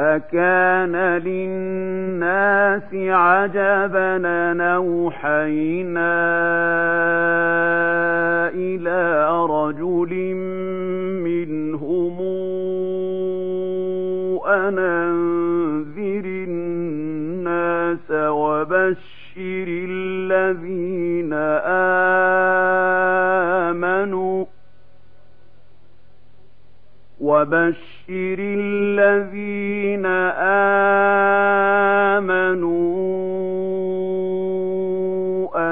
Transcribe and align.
أكان 0.00 0.96
للناس 0.96 2.94
عجبا 2.94 4.18
نوحينا 4.52 6.16
إلى 8.48 9.28
رجل 9.46 10.34
منهم 11.24 12.20
أن 14.46 14.78
أنذر 14.78 16.24
الناس 16.24 18.10
وبشر 18.10 19.66
الذين 19.68 21.32
آمنوا 21.32 22.25
وبشر 27.26 28.38
الذين 28.38 30.06
آمنوا 32.16 32.96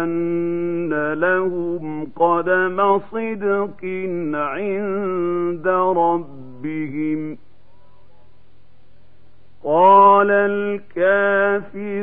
أن 0.03 1.13
لهم 1.13 2.11
قدم 2.17 2.99
صدق 2.99 3.85
عند 4.35 5.69
ربهم 5.97 7.39
قال 9.65 10.31
الكافرون 11.01 11.99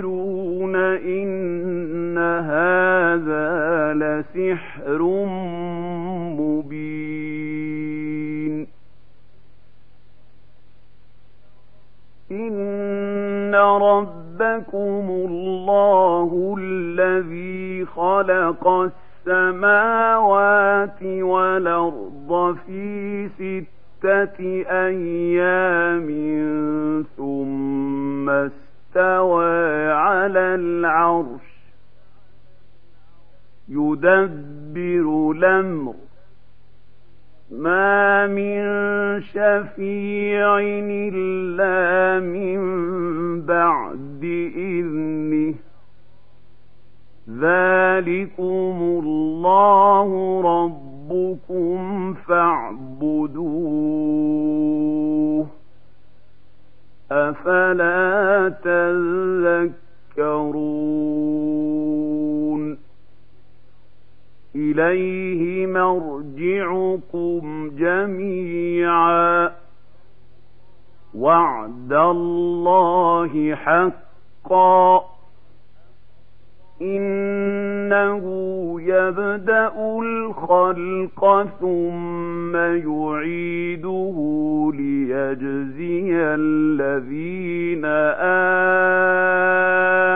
إن 0.96 2.18
هذا 2.18 3.94
لسحر 3.94 5.02
ربكم 14.56 15.08
الله 15.10 16.56
الذي 16.60 17.86
خلق 17.86 18.68
السماوات 19.28 21.04
والأرض 21.04 22.58
في 22.66 23.28
ستة 23.30 24.40
أيام 24.70 26.08
ثم 27.18 28.30
استوى 28.30 29.92
على 29.92 30.56
العرش 30.56 31.52
يدبر 33.70 35.32
الأمر 35.32 35.94
ما 37.52 38.28
من 38.28 38.62
شفيع 39.22 40.60
إلا 40.60 42.20
من 42.20 42.62
بعد 43.42 44.24
إذنه 44.56 45.54
ذلكم 48.02 49.02
الله 49.04 50.10
ربكم 50.42 52.14
فاعبدوه 52.14 53.52
أفلا 57.12 58.50
تذكرون 60.18 60.62
إليه 64.56 65.68
مرجعكم 65.68 67.42
جميعا 67.78 69.52
وعد 71.16 71.94
الله 71.94 73.56
حقا 73.56 75.12
إنه 77.92 78.24
يبدأ 78.82 79.72
الخلق 80.02 81.48
ثم 81.60 82.56
يعيده 82.56 84.18
ليجزي 84.76 86.12
الذين 86.16 87.86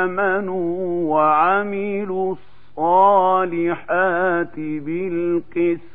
آمنوا 0.06 1.14
وعملوا 1.16 2.36
الصالحات 2.78 4.56
بالقسط 4.58 5.95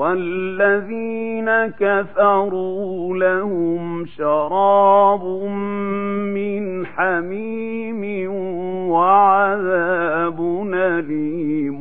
والذين 0.00 1.50
كفروا 1.66 3.16
لهم 3.16 4.06
شراب 4.06 5.24
من 6.34 6.86
حميم 6.86 8.30
وعذاب 8.90 10.40
أليم 10.74 11.80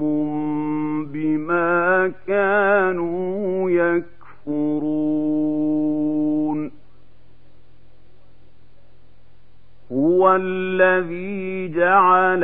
بما 1.06 2.12
كانوا 2.28 3.70
يكفرون 3.72 5.20
هو 9.92 10.36
الذي 10.36 11.68
جعل 11.68 12.44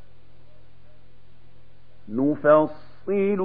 نفصل 2.11 3.41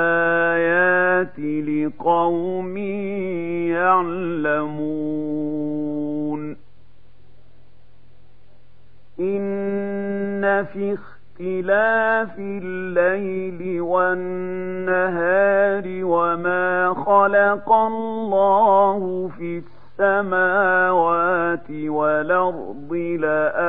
الآيات 0.00 1.38
لقوم 1.68 2.76
يعلمون 4.90 6.56
إن 9.20 10.64
في 10.72 10.94
اختلاف 10.94 12.38
الليل 12.38 13.80
والنهار 13.80 15.84
وما 16.04 16.94
خلق 16.94 17.72
الله 17.72 19.30
في 19.38 19.58
السماوات 20.00 21.70
والأرض 21.70 22.92
لآيات 23.20 23.64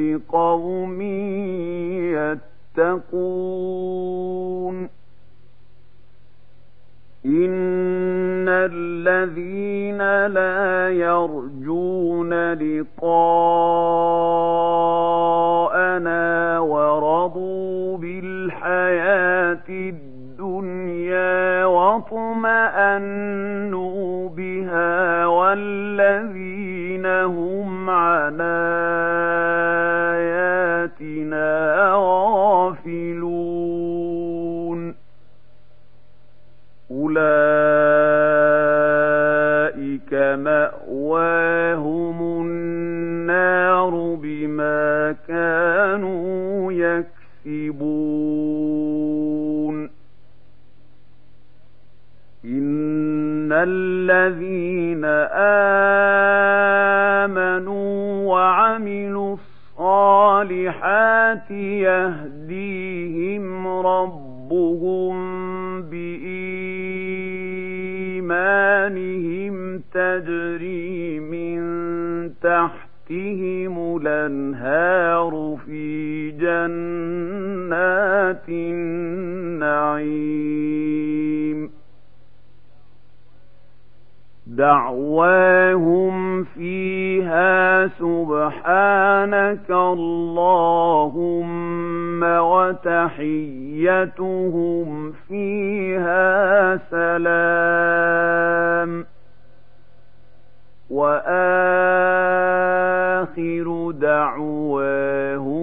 لقوم 0.00 1.02
يتقون 2.76 3.96
إن 7.26 8.48
الذين 8.48 10.26
لا 10.26 10.90
يرجون 10.90 12.52
لقاءنا 12.52 14.26
وعملوا 58.76 59.36
الصالحات 59.78 61.50
يهديهم 61.90 63.46
ربهم 63.66 65.16
بإيمانهم 65.82 66.26
تجري 69.94 71.20
من 71.20 71.60
تحتهم 72.42 73.96
الأنهار 73.96 75.58
في 75.66 76.30
جنات 76.30 77.68
النعيم 78.48 79.96
دعواهم 84.56 86.44
فيها 86.44 87.86
سبحانك 87.86 89.70
اللهم 89.70 91.16
وتحيتهم 92.22 93.52
فيها 95.28 96.76
سلام. 96.76 98.26
وآخر 100.90 102.06
دعواهم 103.90 105.56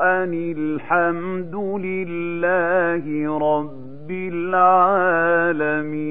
أن 0.00 0.34
الحمد 0.58 1.54
لله 1.54 3.38
رب 3.38 3.73
العالمين 4.32 6.04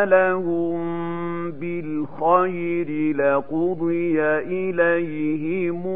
بالخير 1.51 3.17
لقضي 3.17 4.21
إليهم 4.23 5.87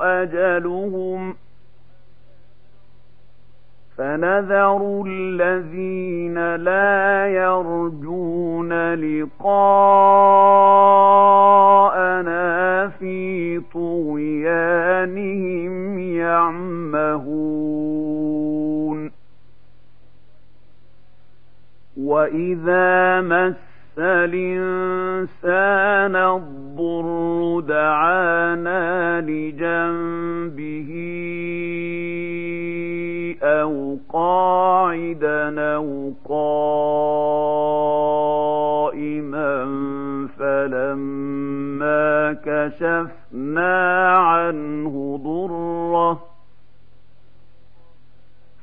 أجلهم 0.00 1.32
ۖ 1.32 1.36
فنذر 3.98 5.02
الذين 5.06 6.54
لا 6.54 7.26
يرجون 7.26 8.94
لقاءنا 8.94 9.88
في 12.88 13.60
طغيانهم 13.74 15.18
يعمهون 15.98 17.58
واذا 21.96 23.20
مس 23.20 23.56
الانسان 23.98 25.56
الضر 26.16 27.60
دعانا 27.60 29.20
لجنبه 29.20 30.90
أو 33.42 33.98
قاعدا 34.08 35.60
أو 35.74 36.12
قائما 38.88 39.58
فلما 40.38 42.32
كشفنا 42.44 44.08
عنه 44.18 45.20
ضره 45.24 46.37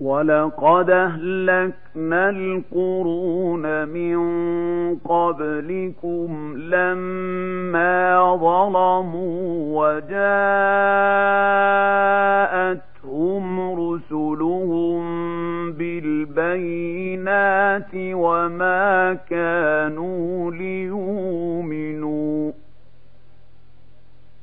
ولقد 0.00 0.90
اهلكنا 0.90 2.30
القرون 2.30 3.88
من 3.88 4.18
قبلكم 4.96 6.56
لما 6.56 8.36
ظلموا 8.36 9.84
وجاءت 9.84 11.36
جاءتهم 13.06 13.70
رسلهم 13.70 15.02
بالبينات 15.72 17.90
وما 17.94 19.14
كانوا 19.30 20.50
ليؤمنوا 20.50 22.45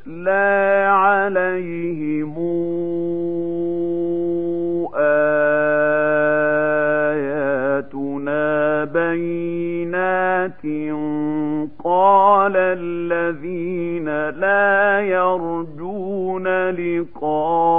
تتلى 0.00 0.86
عليهم 0.88 2.34
آياتنا 7.50 8.84
بينات 8.84 10.62
قال 11.84 12.56
الذين 12.56 14.28
لا 14.28 15.00
يرجون 15.00 16.48
لقاءنا 16.70 17.70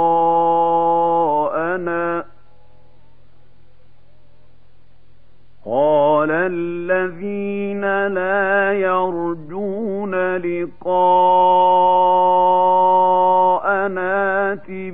قال 5.66 6.30
الذين 6.30 8.06
لا 8.06 8.72
يرجون 8.72 10.36
لقاءنا 10.36 10.82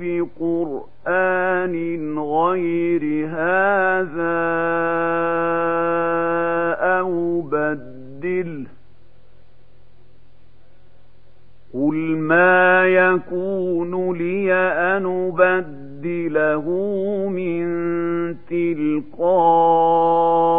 بقرآن 0.01 2.19
غير 2.19 3.27
هذا 3.27 4.39
أو 6.99 7.41
بدله. 7.41 8.65
قل 11.73 11.95
ما 12.17 12.85
يكون 12.85 14.17
لي 14.17 14.53
أن 14.53 15.05
أبدله 15.05 16.65
من 17.29 17.65
تلقاء 18.49 20.58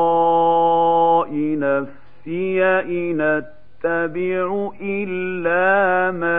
نفسي 2.30 2.62
إن 2.62 3.20
أتبع 3.20 4.70
إلا 4.80 6.10
ما 6.10 6.29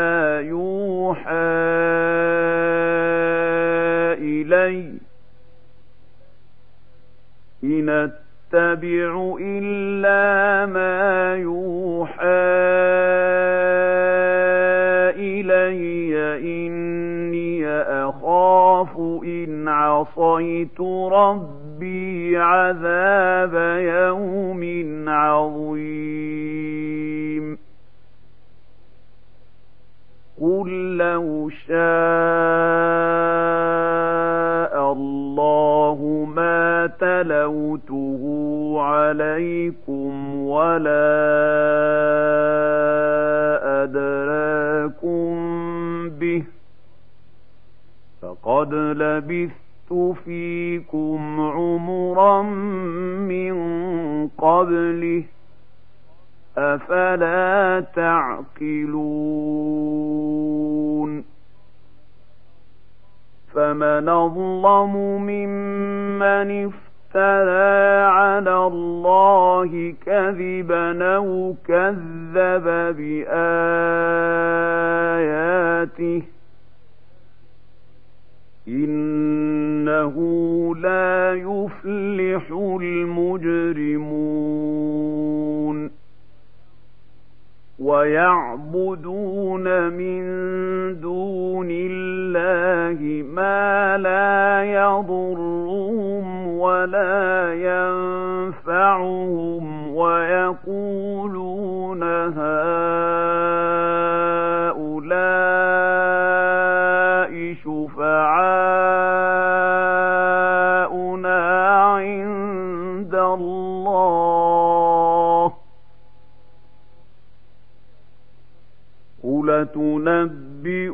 قل 119.23 119.67
تنبئون 119.73 120.91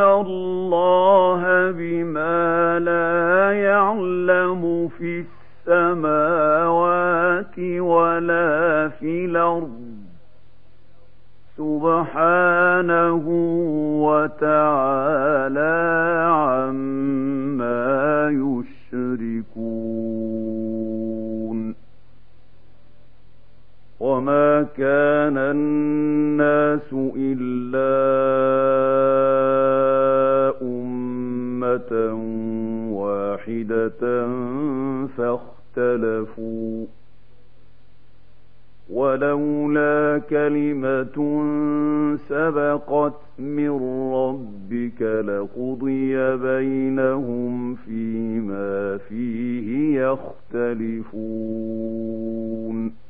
الله 0.00 1.70
بما 1.70 2.78
لا 2.78 3.52
يعلم 3.52 4.88
في 4.98 5.24
السماوات 5.68 7.58
ولا 7.78 8.88
في 8.88 9.24
الأرض 9.24 9.80
سبحانه 11.56 13.24
وتعالى 14.06 15.76
عما 16.30 18.28
يشركون 18.30 20.29
وما 24.00 24.62
كان 24.76 25.38
الناس 25.38 26.94
إلا 27.16 27.90
أمة 30.62 31.92
واحدة 32.92 34.26
فاختلفوا 35.16 36.86
ولولا 38.92 40.20
كلمة 40.30 41.42
سبقت 42.28 43.14
من 43.38 43.70
ربك 44.14 45.02
لقضي 45.02 46.36
بينهم 46.36 47.74
فيما 47.74 48.98
فيه 49.08 50.00
يختلفون 51.30 53.09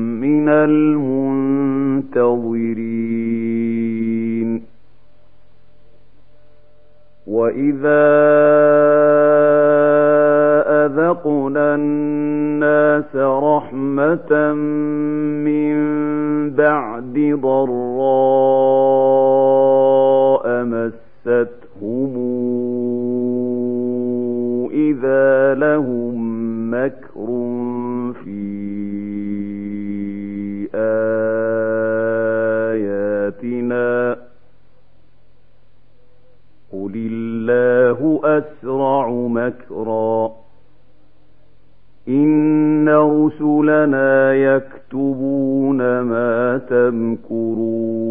من 0.21 0.49
المنتظرين. 0.49 2.11
وإذا 7.27 8.11
أذقنا 10.85 11.75
الناس 11.75 13.15
رحمة 13.15 14.53
من 15.43 15.75
بعد 16.49 17.39
ضراء 17.41 17.81
مستهم 20.63 22.13
إذا 24.71 25.53
لهم 25.53 26.15
مكر 26.73 27.50
الله 38.01 38.37
أسرع 38.37 39.09
مكرا. 39.09 40.31
إن 42.07 42.89
رسلنا 42.89 44.33
يكتبون 44.33 45.99
ما 46.01 46.57
تمكرون. 46.69 48.01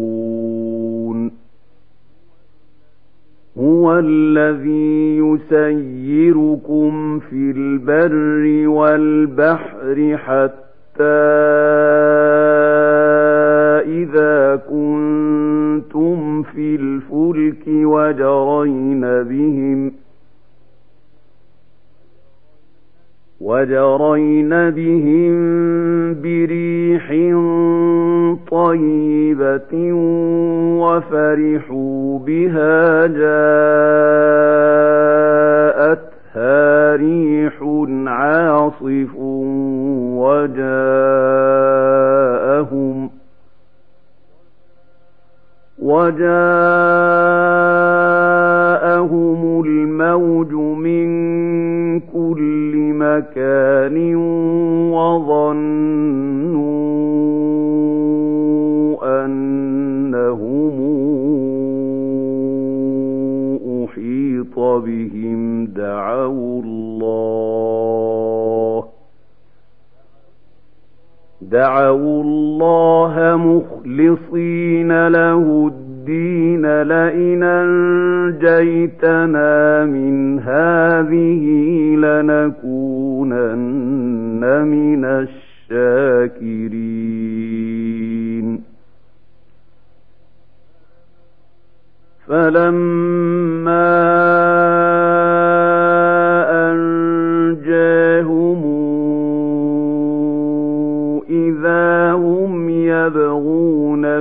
هو 3.57 3.99
الذي 3.99 5.17
يسيركم 5.17 6.91
في 7.19 7.51
البر 7.51 8.67
والبحر 8.67 10.17
حتى 10.17 10.70
وجرين 24.70 24.99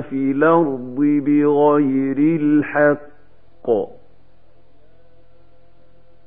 في 0.01 0.31
الأرض 0.31 0.97
بغير 0.99 2.19
الحق. 2.19 3.71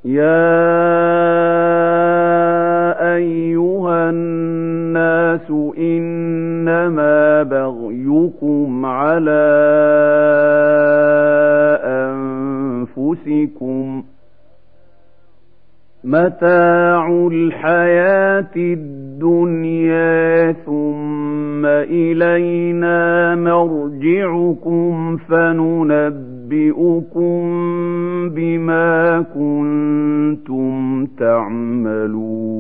يا 0.06 0.44
أيها 3.16 4.10
الناس 4.10 5.52
إنما 5.78 7.44
بغيكم 7.44 8.86
على 8.86 9.44
أنفسكم 13.24 14.04
متاع 16.04 17.08
الحياة 17.32 18.56
الدنيا 18.56 20.52
ثم 20.52 21.13
إلينا 21.66 23.36
مرجعكم 23.36 25.18
فننبئكم 25.18 26.64
بما 28.30 29.26
كنتم 29.36 31.06
تعملون 31.06 32.54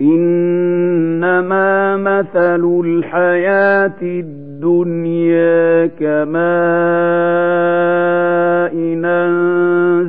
إنما 0.00 1.96
مثل 1.96 2.80
الحياة 2.84 4.02
الدنيا 4.02 5.86
كماء 5.86 7.44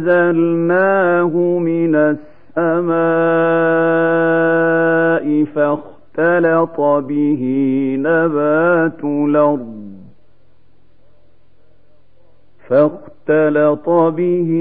أنزلناه 0.06 1.34
من 1.60 1.96
السماء 1.96 2.96
فاختلط 5.56 6.80
به 6.82 7.44
نبات 8.00 9.04
الأرض. 9.04 9.86
فاختلط 12.70 13.90
به 13.90 14.52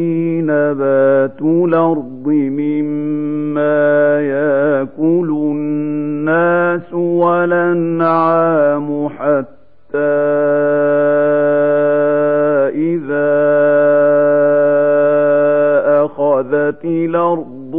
نبات 0.44 1.42
الأرض 1.42 2.26
مما 2.28 4.20
يأكل 4.20 5.29
الناس 5.31 6.94
والأنعام 6.94 8.48
حتى 9.09 9.98
إذا 12.74 13.35
أخذت 16.05 16.85
الأرض 16.85 17.74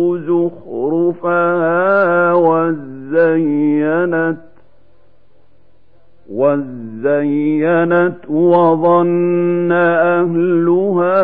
زخرفها 0.85 2.33
وزينت 2.33 4.37
وزينت 6.29 8.29
وظن 8.29 9.71
أهلها 9.71 11.21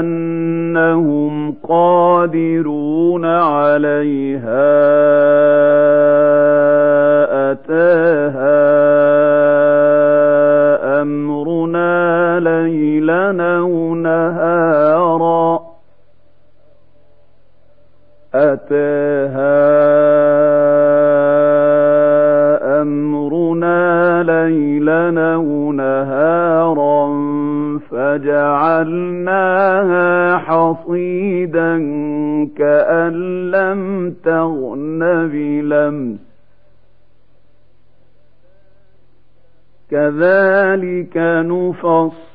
أنهم 0.00 1.54
قادرون 1.68 3.24
عليها 3.24 4.74
أتاها 7.52 8.64
أمرنا 11.02 12.40
ليلا 12.40 13.56
أو 13.58 13.94
نهارا 13.94 14.53
أتاها 18.64 19.64
أمرنا 22.82 24.22
ليلا 24.22 25.34
أو 25.34 25.72
نهارا 25.72 27.14
فجعلناها 27.90 29.26
حصيدا 30.36 31.78
كأن 32.58 33.50
لم 33.50 34.14
تغن 34.24 35.28
بلمس. 35.28 36.18
كذلك 39.90 41.16
نفصل 41.46 42.34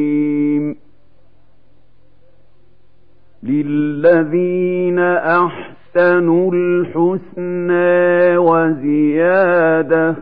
للذين 4.01 4.99
أحسنوا 4.99 6.51
الحسنى 6.53 8.37
وزيادة 8.37 10.15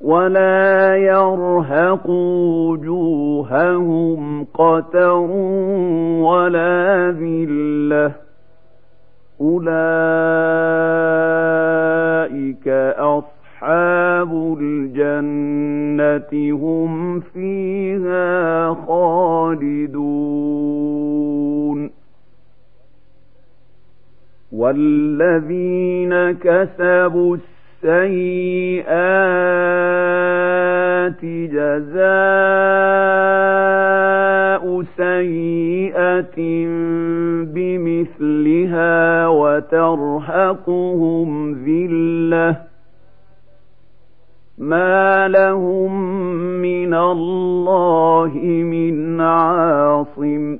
ولا 0.00 0.96
يرهق 0.96 2.10
وجوههم 2.68 4.20
قتر 4.54 5.20
ولا 6.20 7.10
ذلة 7.10 8.12
أولئك 9.40 9.70
أصحاب 12.98 14.56
الجنة 14.60 16.32
هم 16.56 17.20
فيها 17.20 18.74
خالدون 18.74 20.00
والذين 24.60 26.32
كسبوا 26.32 27.36
السيئات 27.84 28.84
جزاء 31.24 32.00
سيئة 34.96 36.66
بمثلها 37.54 39.28
وترهقهم 39.28 41.28
ذلة 41.64 42.56
ما 44.58 45.28
لهم 45.28 45.92
من 46.62 46.94
الله 46.94 48.34
من 48.44 49.20
عاصم 49.20 50.58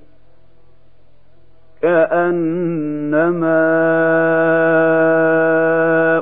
كأنما 1.82 3.60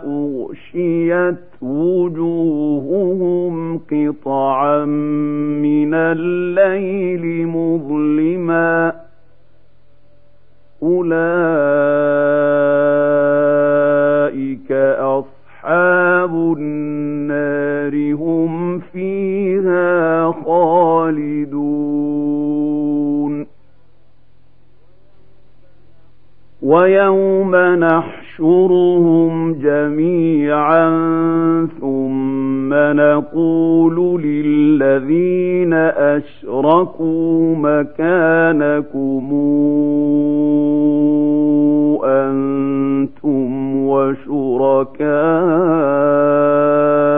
أغشيت 0.06 1.62
وجوههم 1.62 3.54
قطعا 3.78 4.84
من 4.84 5.94
الليل 5.94 7.46
مظلما 7.46 8.92
أولئك 14.58 14.72
أصحاب 14.98 16.34
النار 16.58 18.14
هم 18.14 18.78
فيها 18.78 20.30
خالدون 20.44 21.57
ويوم 26.68 27.56
نحشرهم 27.56 29.54
جميعا 29.54 30.88
ثم 31.80 32.74
نقول 32.74 34.22
للذين 34.22 35.72
أشركوا 35.72 37.56
مكانكم 37.56 39.28
أنتم 42.04 43.76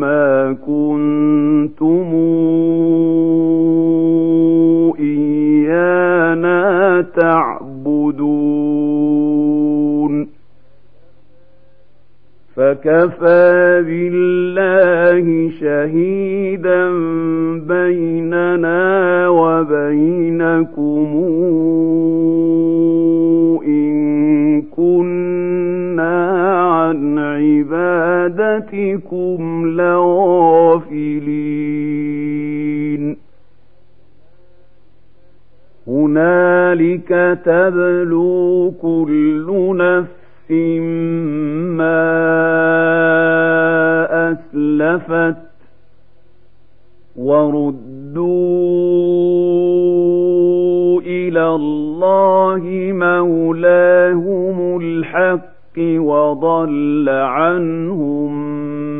ما 0.00 0.56
كنتم 0.66 2.10
إيانا 5.00 6.60
تعبدون 7.16 7.63
فكفى 12.56 13.82
بالله 13.86 15.50
شهيدا 15.60 16.90
بيننا 17.58 19.28
وبينكم 19.28 21.10
إن 23.66 24.62
كنا 24.62 26.30
عن 26.70 27.18
عبادتكم 28.38 29.40
لغافلين 31.94 33.16
هنالك 35.88 37.38
تبلو 37.44 38.72
كل 38.82 39.46
نفس 39.76 40.13
ما 41.76 42.04
أسلفت 44.32 45.36
وردوا 47.16 48.24
إلى 51.00 51.46
الله 51.46 52.62
مولاهم 52.92 54.80
الحق 54.80 55.78
وضل 55.78 57.08
عنهم 57.08 58.32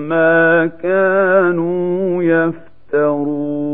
ما 0.08 0.66
كانوا 0.66 2.22
يفترون 2.22 3.73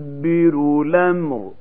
يدبر 0.25 0.81
الأمر 0.81 1.51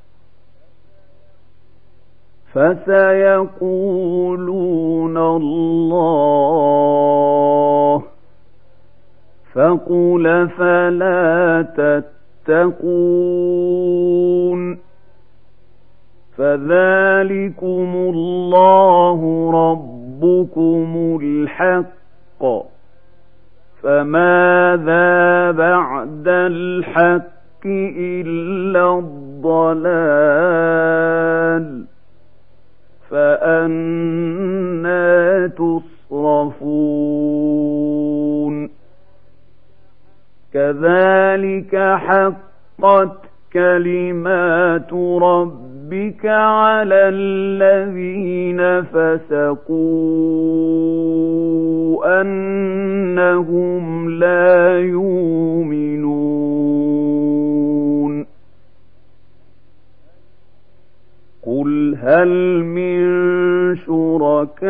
فسيقولون 2.53 5.17
الله 5.17 6.61
فقل 9.55 10.49
فلا 10.49 11.63
تتقون 12.47 12.71
فذلكم 16.37 17.95
الله 18.15 19.51
ربكم 19.55 21.19
الحق 21.23 22.45
فماذا 23.83 25.51
بعد 25.51 26.29
الحق 26.29 27.40
إلا 27.67 28.99
الضلال 28.99 30.11
فأنا 33.11 34.31
تصرفون. 35.47 36.81
كذلك 40.55 41.77
حقت 41.77 43.17
كلمات 43.53 44.93
ربك 45.23 46.27
على 46.27 47.09
الذين 47.15 48.83
فسقوا 48.83 49.71
أنهم 52.21 54.11
لا 54.11 54.81
يؤمنون. 54.81 56.50
قل 61.51 61.97
هل 62.01 62.63
من 62.65 63.07
شركائكم 63.77 64.61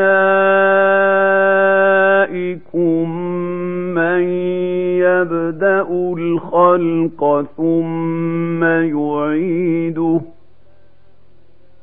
من 3.94 4.22
يبدأ 5.04 5.86
الخلق 6.18 7.46
ثم 7.56 8.64
يعيده 8.64 10.20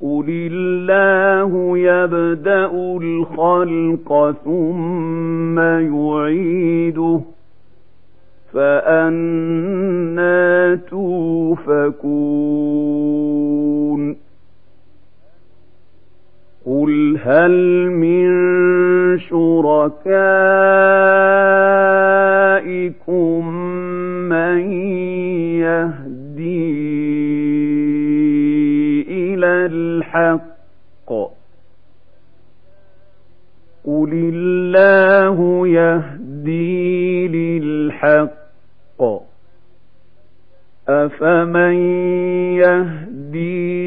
قل 0.02 0.26
الله 0.52 1.78
يبدأ 1.78 2.72
الخلق 3.02 4.36
ثم 4.46 5.60
يعيده 5.60 7.22
فأنا 8.54 9.56
توفكون 10.90 12.28
قل 16.68 17.20
هل 17.24 17.88
من 17.92 18.28
شركائكم 19.20 19.98
من 24.30 24.72
يهدي 25.64 26.68
إلى 29.10 29.66
الحق 29.66 31.10
قل 33.86 34.12
الله 34.14 35.68
يهدي 35.68 37.28
للحق 37.28 39.02
أفمن 40.90 41.74
يهدي 42.60 43.87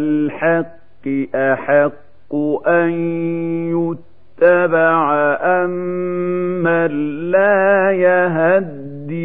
الحق 0.00 1.34
أحق 1.34 2.34
أن 2.66 2.90
يتبع 3.70 5.12
أم 5.40 5.70
من 6.62 6.90
لا 7.30 7.92
يهدي 7.92 9.20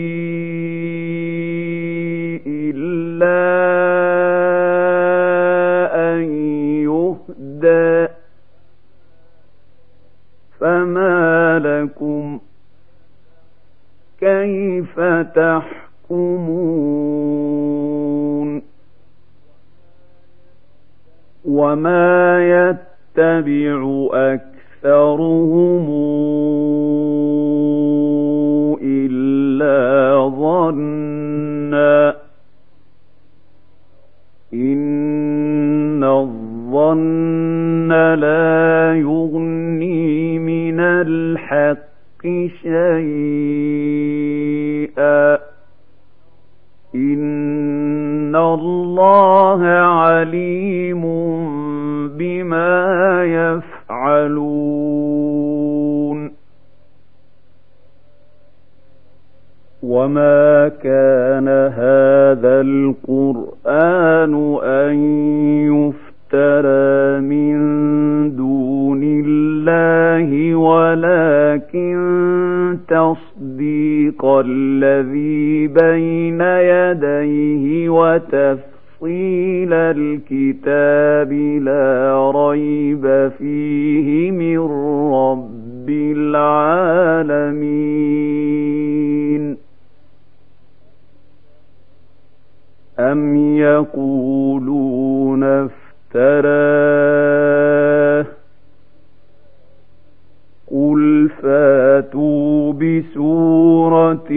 إلا 2.48 3.42
أن 6.14 6.22
يهدى 6.84 8.08
فما 10.60 11.60
لكم 11.60 12.40
كيف 14.20 15.00
تحكمون 15.36 16.95
وما 21.56 22.40
يتبع 22.56 24.10
أكثرهم 24.14 25.86
إلا 28.82 30.30
ظنا 30.30 32.16
إن 34.54 36.04
الظن 36.04 37.92
لا 38.14 38.96
يغني 38.96 40.40
من 40.40 40.80
الحق 40.80 42.24
شيئا 42.62 43.96
إن 46.96 47.35
الله 48.36 49.64
عليم 49.66 51.02
بما 52.18 53.24
يفعلون 53.26 55.06
وما 59.84 60.68
كان 60.84 61.48
هذا 61.48 62.62
القرآن 62.62 64.34
أن 64.64 64.96
يفترى 65.74 67.20
من 67.22 67.56
دون 68.36 69.02
الله 69.04 70.56
ولكن 70.56 71.98
تصديق 72.88 73.25
الذي 74.24 75.68
بين 75.68 76.42
يديه 76.42 77.90
وتفصيل 77.90 79.74
الكتاب 79.74 81.34
لا 81.62 82.32
ريب 82.36 83.32
فيه 83.38 84.32
من 84.32 84.60
رب 85.14 85.90
العالمين 88.26 89.58
أم 93.00 93.36
يقولون 93.58 95.44
افتراه 96.16 97.06
قل 100.72 101.30
فاتوا 101.42 102.45
بسورة 102.80 104.32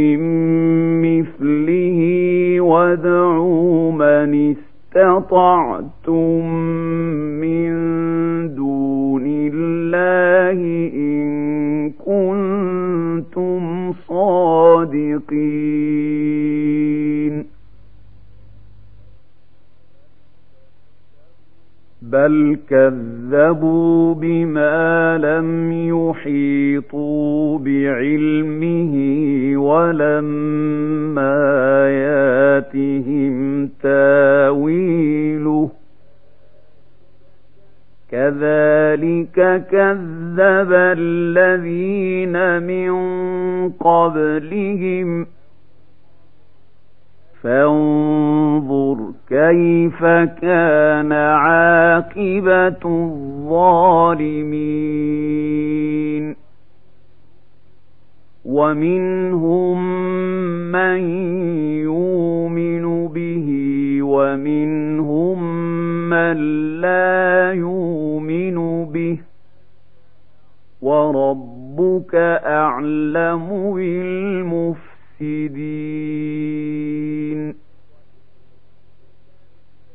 مثله 1.05 2.01
وادعوا 2.61 3.93
من 3.93 4.55
استطعتم 4.57 6.45
من 7.41 7.69
دون 8.55 9.25
الله 9.27 10.61
إن 10.95 11.29
كنتم 11.91 13.93
صادقين. 14.09 16.38
بل 22.13 22.59
كذبوا 22.69 24.15
بما 24.15 25.19
لم 25.19 25.73
يحيطوا 25.73 27.59
بعلمه 27.59 28.95
ولما 29.57 31.37
ياتهم 31.91 33.67
تاويله 33.83 35.71
كذلك 38.11 39.67
كذب 39.71 40.73
الذين 40.73 42.63
من 42.63 42.93
قبلهم 43.71 45.27
فانظر 47.43 49.13
كيف 49.29 50.05
كان 50.43 51.13
عاقبة 51.13 52.83
الظالمين. 52.85 54.09
ومنهم 58.45 59.79
من 60.73 60.99
يؤمن 61.81 63.09
به 63.09 63.49
ومنهم 64.03 65.43
من 66.11 66.37
لا 66.81 67.53
يؤمن 67.53 68.85
به. 68.85 69.19
وربك 70.83 72.15
أعلم 72.45 73.73
بالمفسدين. 73.75 74.88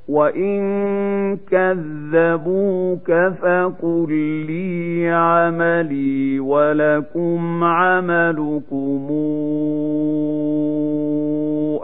وإن 0.08 1.38
كذبوك 1.52 3.12
فقل 3.42 4.12
لي 4.48 5.10
عملي 5.10 6.40
ولكم 6.40 7.64
عملكم 7.64 9.08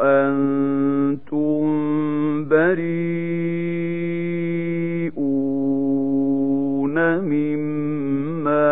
أنتم 0.02 1.60
بريئون 5.40 7.20
مما 7.20 8.70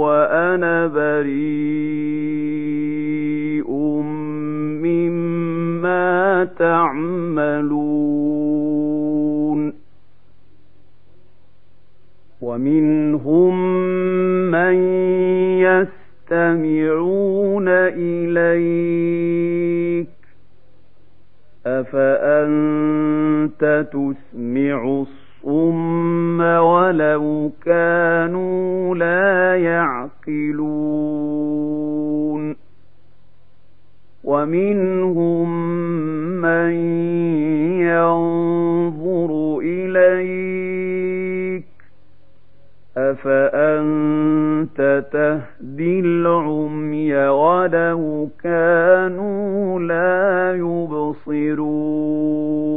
وأنا 0.00 0.86
بريء 0.86 1.30
مما 4.82 6.48
تعملون. 6.58 8.00
ومنهم 12.40 13.54
من 14.50 14.74
يستمعون 15.60 17.68
إليك. 17.96 20.08
أفأنت 21.66 23.62
تسمع 23.92 25.04
الصم 25.44 26.40
ولو 26.40 27.50
كانوا 27.64 28.94
لا 28.94 29.56
يعقلون 29.56 30.60
ومنهم 34.24 35.50
من 36.40 36.70
ينظر 37.80 39.58
إليك 39.62 41.64
أفأنت 42.96 45.04
تهدي 45.12 46.00
العمي 46.00 47.14
ولو 47.14 48.28
كانوا 48.42 49.80
لا 49.80 50.54
يبصرون 50.56 52.69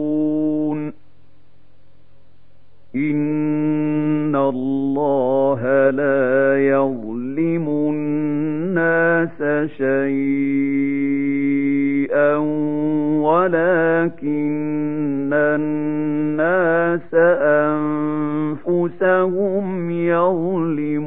إن 2.96 4.36
الله 4.36 5.90
لا 5.90 6.68
يظلم 6.68 7.68
الناس 7.70 9.38
شيئا 9.78 9.98
ولكن 13.26 15.34
الناس 15.34 17.14
أنفسهم 18.64 19.92
يظلمون 19.92 21.04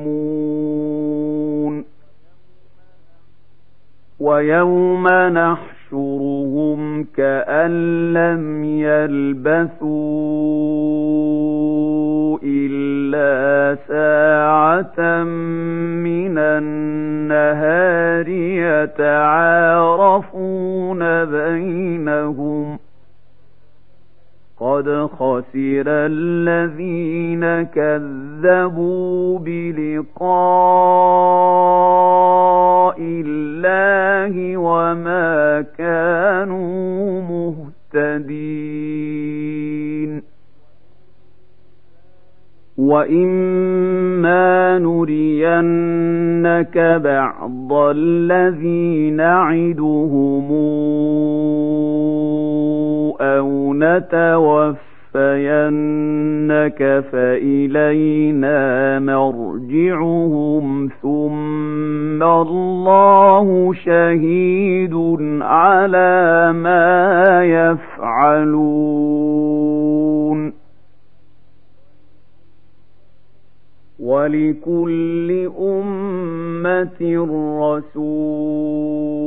ويوم 4.20 5.08
نحشرهم 6.56 7.04
كأن 7.16 8.12
لم 8.12 8.64
يلبثوا 8.64 9.86
إلا 12.44 13.76
ساعة 13.88 15.24
من 16.04 16.38
النهار 16.38 18.28
يتعارفون 18.88 20.04
بينهم 21.24 22.78
قد 24.60 25.08
خسر 25.18 25.84
الذين 25.86 27.62
كذبوا 27.62 29.38
بلقاء 29.38 30.26
الله 32.98 34.56
وما 34.56 35.64
كانوا 35.78 37.22
مهتدين 37.94 39.16
واما 42.78 44.78
نرينك 44.78 46.78
بعض 47.04 47.72
الذي 47.72 49.10
نعدهم 49.10 50.52
أو 53.20 53.74
نتوفى 53.74 54.95
نتوفينك 55.16 57.04
فإلينا 57.12 58.98
مرجعهم 58.98 60.88
ثم 61.02 62.22
الله 62.22 63.72
شهيد 63.74 64.94
على 65.40 66.52
ما 66.52 67.44
يفعلون. 67.44 68.86
ولكل 74.00 75.50
أمة 75.60 77.00
رسول. 77.60 79.26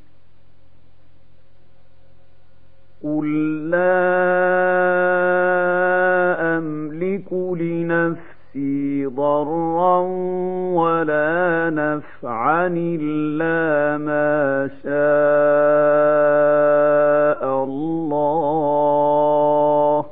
قل 3.03 3.69
لا 3.69 4.01
أملك 6.57 7.33
لنفسي 7.33 9.05
ضرا 9.05 9.99
ولا 10.73 11.69
نفعا 11.73 12.67
إلا 13.01 13.97
ما 13.97 14.69
شاء 14.83 14.91
الله 17.63 20.05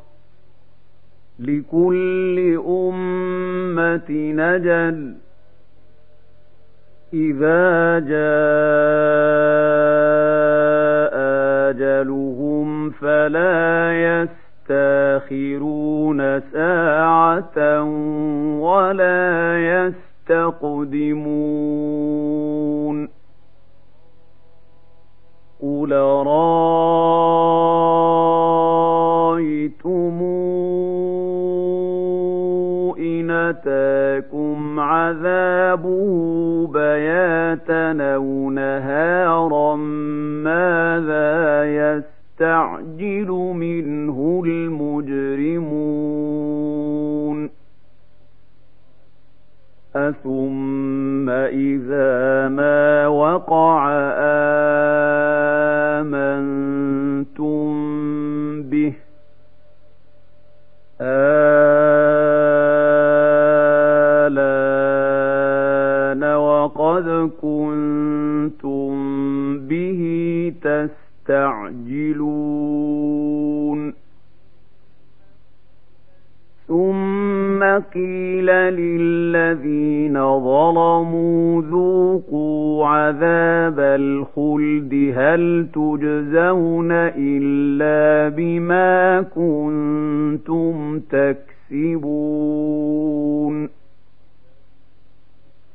لكل 1.39 2.59
أمة 2.67 4.09
نجل 4.11 5.13
إذا 7.13 7.99
جاء 7.99 8.29
أجلهم 11.69 12.38
فلا 13.01 13.91
يستاخرون 14.69 16.39
ساعة 16.39 17.83
ولا 18.59 19.57
يستقدمون. 19.59 21.19
قل 25.61 25.91
رأيتم 26.27 26.49
إن 32.99 33.31
أتاكم 33.31 34.79
عذابه 34.79 36.67
بياتا 36.67 38.13
أو 38.15 38.49
نهارا 38.49 39.75
ماذا 40.45 41.63
يستعجل 42.39 43.29
منه 43.55 44.43
المجرمون. 44.45 45.59
أثم 49.95 51.29
إذا 51.29 52.47
ما 52.47 53.07
وقع 53.07 53.89
آمنتم 55.99 57.69
به؟ 58.61 58.93
آلان 61.01 61.43
وقد 66.35 67.31
كنتم 67.41 68.89
به 69.67 69.99
تستعجلون 71.29 72.19
ثم 76.67 77.63
قيل 77.93 78.45
للذين 78.45 80.13
ظلموا 80.39 81.61
ذوقوا 81.61 82.87
عذاب 82.87 83.79
الخلد 83.79 85.13
هل 85.15 85.67
تجزون 85.73 86.91
إلا 87.17 88.29
بما 88.35 89.21
كنتم 89.21 90.99
تكسبون. 90.99 91.59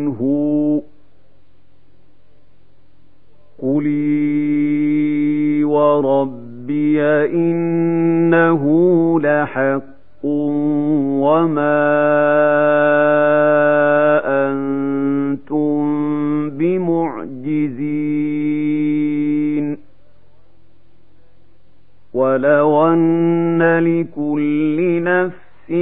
هو 0.09 0.81
قلي 3.63 5.65
وربي 5.65 7.03
إنه 7.27 8.63
لحق 9.21 9.83
وما 10.25 11.87
أنتم 14.25 15.81
بمعجزين. 16.51 18.17
ولو 22.15 22.87
أن 22.87 23.79
لكل 23.79 25.03
نفس 25.03 25.73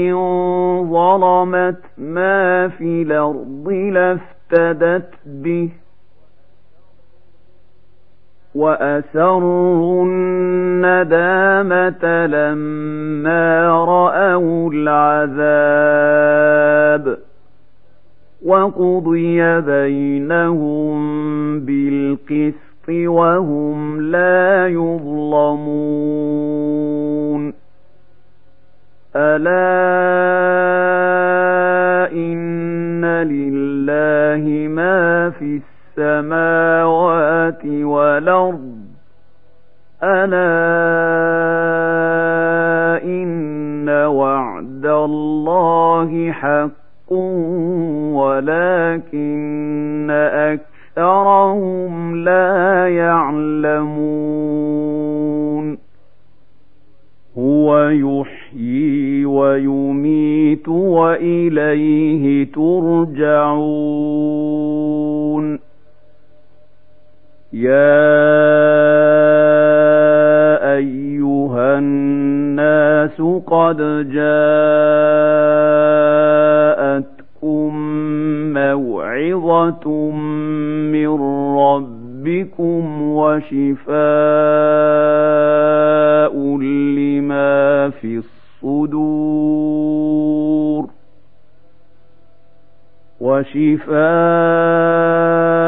ظلمت 0.90 1.80
ما 1.98 2.68
في 2.68 3.04
الأرض 3.68 3.92
لافتدت 3.92 5.10
به 5.26 5.68
وأسروا 8.54 10.04
الندامة 10.06 11.46
لما 12.26 13.68
رأوا 13.84 14.70
العذاب 15.74 16.24
وقضي 18.44 19.60
بينهم 19.60 21.00
بالقسط 21.60 22.88
وهم 22.88 24.00
لا 24.00 24.68
يظلمون 24.68 26.14
ألا 29.16 29.64
إن 32.12 33.04
لله 33.04 34.68
ما 34.68 35.30
في 35.30 35.60
السماوات 35.98 37.66
والأرض 37.66 38.84
ألا 40.02 40.64
إن 43.04 43.88
وعد 43.88 44.86
الله 44.86 46.32
حق 46.32 47.12
ولكن 48.18 50.10
أكثرهم 50.96 52.16
لا 52.16 52.88
يعلمون 52.88 54.24
هو 57.38 57.78
يحيي 58.54 59.26
ويميت 59.26 60.68
وإليه 60.68 62.52
ترجعون. 62.52 63.44
يا 67.52 67.94
أيها 70.76 71.78
الناس 71.78 73.22
قد 73.46 73.76
جاءتكم 74.10 74.54
موعظة 78.54 80.10
من 80.92 81.08
رب 81.58 82.04
ربكم 82.24 83.02
وشفاء 83.02 83.94
لما 86.58 87.90
في 87.90 88.22
الصدور 88.64 89.74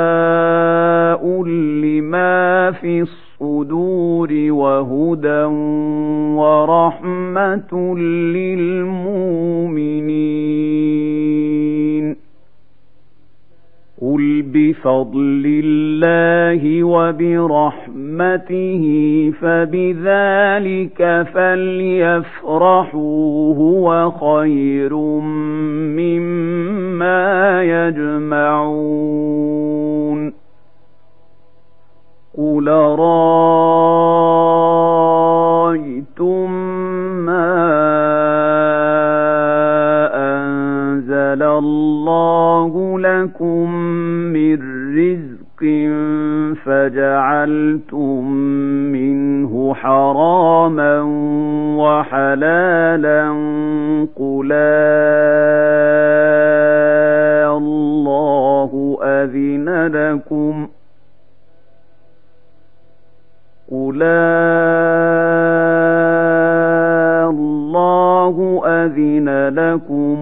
وشفاء 0.06 1.42
لما 1.44 2.70
في 2.72 3.00
الصدور 3.00 4.28
وهدى 4.50 5.44
ورحمة 6.40 7.94
للمؤمنين 8.36 9.46
قل 14.00 14.42
بفضل 14.42 15.62
الله 15.64 16.84
وبرحمته 16.84 18.82
فبذلك 19.40 21.26
فليفرحوا 21.34 22.94
هو 23.54 24.10
خير 24.10 24.94
مما 25.96 27.62
يجمعون 27.62 29.16
قل 32.38 32.68
رأيتم 35.48 36.50
ما 37.26 38.65
الله 41.58 42.98
لكم 43.00 43.70
من 44.32 44.58
رزق 44.98 45.62
فجعلتم 46.64 48.30
منه 48.92 49.74
حراما 49.74 51.02
وحلالا 51.78 53.28
قل 54.16 54.52
الله 57.56 58.98
أذن 59.02 59.86
لكم 59.86 60.68
قل 63.70 64.02
الله 67.26 68.62
أذن 68.66 69.28
لكم 69.48 70.18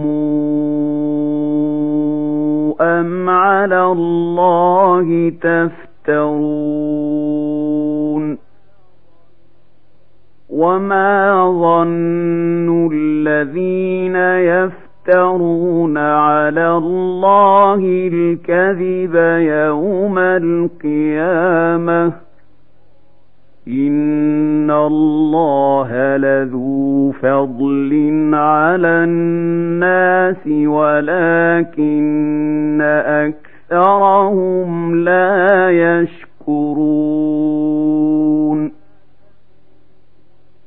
أم 2.84 3.30
على 3.30 3.84
الله 3.86 5.32
تفترون 5.40 6.44
وما 10.50 11.44
ظن 11.62 12.88
الذين 12.92 14.16
يفترون 14.52 15.98
على 15.98 16.70
الله 16.76 17.80
الكذب 18.12 19.14
يوم 19.40 20.18
القيامة 20.18 22.12
إن 23.68 24.70
الله 24.70 26.16
لذو 26.16 27.12
فضل 27.12 28.30
على 28.34 28.88
الناس 28.88 30.46
ولكن 30.66 32.24
أكثرهم 33.70 34.94
لا 35.04 35.70
يشكرون 35.70 36.34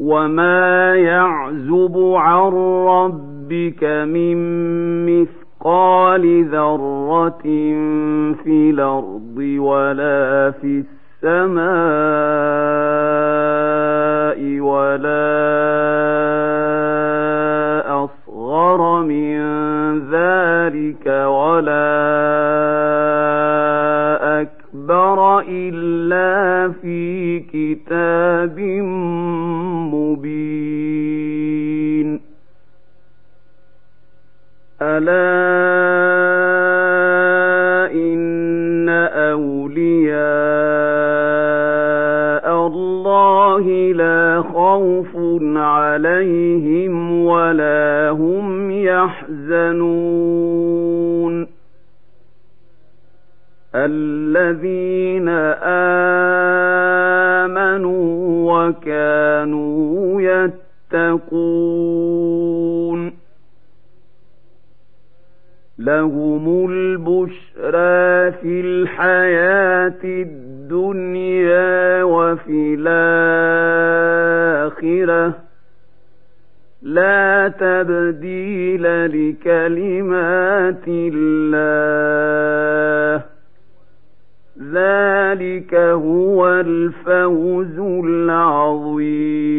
وما 0.00 0.94
يعزب 0.94 2.12
عن 2.16 2.52
ربك 2.86 3.84
من 3.84 4.36
مثقال 5.06 6.44
ذرة 6.44 7.42
في 8.44 8.70
الأرض 8.70 9.36
ولا 9.58 10.50
في 10.50 10.84
السماء 11.22 11.60
ولا 14.60 15.20
أصغر 18.04 19.02
من 19.02 19.40
ذلك 20.10 21.06
ولا 21.26 23.19
أكبر 25.10 25.44
إلا 25.48 26.72
في 26.82 27.40
كتاب 27.40 28.60
مبين 29.94 31.40
ألا 34.82 35.50
إن 37.92 38.88
أولياء 38.88 40.20
الله 42.66 43.92
لا 43.92 44.42
خوف 44.42 45.16
عليهم 45.56 47.24
ولا 47.24 48.10
هم 48.10 48.70
يحزنون 48.70 50.59
الذين 53.74 55.28
آمنوا 57.38 58.68
وكانوا 58.68 60.22
يتقون. 60.92 62.00
لهم 65.78 66.70
البشرى 66.70 68.32
في 68.32 68.60
الحياة 68.60 70.00
الدنيا 70.04 72.02
وفي 72.02 72.76
الآخرة. 72.78 74.70
لا 76.82 77.48
تبديل 77.48 78.82
لكلمات 79.06 80.84
الله. 80.88 82.10
ذلك 84.60 85.74
هو 85.74 86.48
الفوز 86.48 87.78
العظيم 88.04 89.50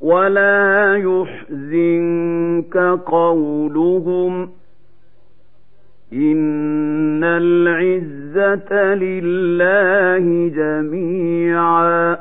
ولا 0.00 0.96
يحزنك 0.96 2.76
قولهم 3.06 4.50
إن 6.12 7.24
العزة 7.24 8.94
لله 8.94 10.48
جميعا 10.48 12.18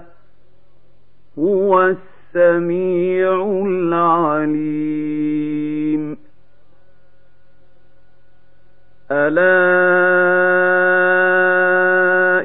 هو 1.40 1.96
السميع 2.36 3.64
العليم 3.66 4.77
ألا 9.12 9.48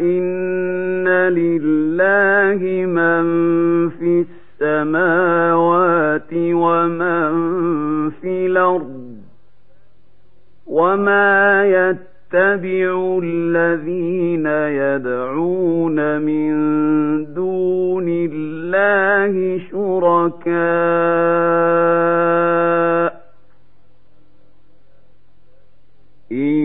إن 0.01 1.09
لله 1.09 2.87
من 2.87 3.25
في 3.91 4.25
السماوات 4.61 6.33
ومن 6.33 7.31
في 8.11 8.47
الأرض 8.47 9.17
وما 10.67 11.65
يتبع 11.67 13.21
الذين 13.23 14.47
يدعون 14.47 16.21
من 16.21 16.53
دون 17.35 18.07
الله 18.09 19.61
شركاء 19.71 21.03
إن 26.33 26.63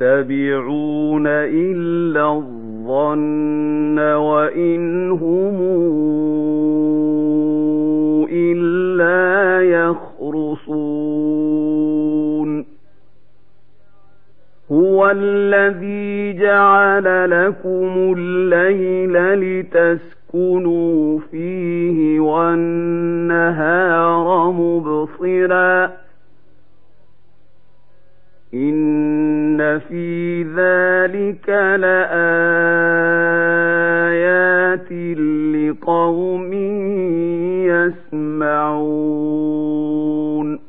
يتبعون 0.00 1.26
إلا 1.26 2.32
الظن 2.32 3.98
وإن 3.98 5.10
هم 5.10 5.60
إلا 8.32 9.62
يخرصون. 9.62 10.90
هو 14.72 15.10
الذي 15.10 16.32
جعل 16.38 17.30
لكم 17.30 18.14
الليل 18.16 19.14
لتسكنوا 19.34 21.18
فيه 21.30 22.20
والنهار 22.20 23.70
مبصراً. 24.52 25.90
إن 29.60 29.78
في 29.78 30.42
ذلك 30.42 31.48
لآيات 31.80 32.12
لقوم 35.54 36.52
يسمعون 39.30 40.60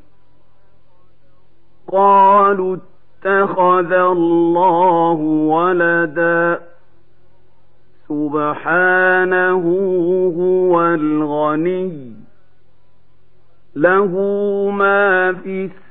قالوا 1.92 2.78
اتخذ 2.78 3.92
الله 3.94 5.20
ولدا 5.54 6.60
سبحانه 8.10 9.64
هو 10.38 10.82
الغني 10.86 12.14
له 13.76 14.08
ما 14.74 15.34
في 15.34 15.64
السماء 15.66 15.91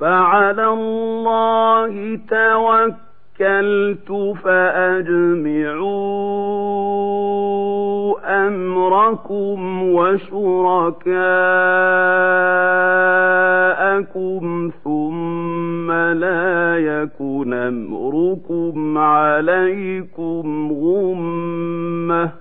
فعلى 0.00 0.66
الله 0.66 2.18
توكلت 2.30 4.12
فأجمعوا 4.44 5.10
أمركم 8.46 9.82
وشركاءكم 13.40 14.70
ثم 14.84 15.92
لا 15.92 16.78
يكن 16.78 17.52
أمركم 17.52 18.98
عليكم 18.98 20.72
غمّة 20.72 22.39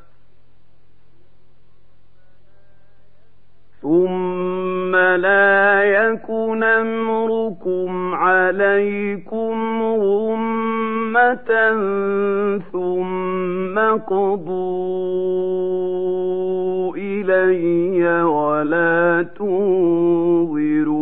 ثم 3.82 4.96
لا 4.96 5.84
يكن 5.84 6.64
أمركم 6.64 8.16
عليكم 8.16 9.82
غمة 9.84 11.52
ثم 12.72 13.80
قضوا 14.08 15.30
إلي 16.98 18.24
ولا 18.24 19.26
تنظرون 19.40 21.00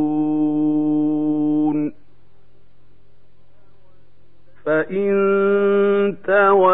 فإن 4.66 5.47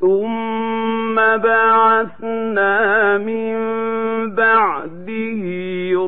ثم 0.00 1.14
بعثنا 1.36 3.18
من 3.18 3.54
بعده 4.34 5.42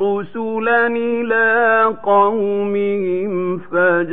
رسلا 0.02 0.86
إلى 0.86 1.84
قومهم 2.02 3.58
فجاءوهم 3.58 4.04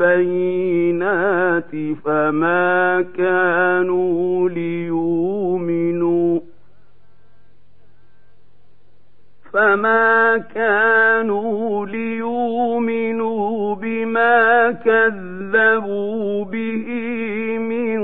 بالبينات 0.00 1.70
فما 2.04 3.04
كانوا 3.16 4.48
ليؤمنوا 4.48 6.40
فما 9.52 10.38
كانوا 10.54 11.86
ليؤمنوا 11.86 13.74
بما 13.74 14.70
كذبوا 14.70 16.44
به 16.44 16.86
من 17.58 18.00